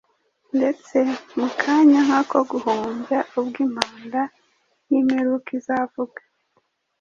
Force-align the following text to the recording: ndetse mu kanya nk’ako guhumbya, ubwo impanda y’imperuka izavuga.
ndetse 0.57 0.97
mu 1.39 1.47
kanya 1.61 1.99
nk’ako 2.07 2.37
guhumbya, 2.51 3.19
ubwo 3.39 3.57
impanda 3.65 4.21
y’imperuka 4.89 5.49
izavuga. 5.59 6.19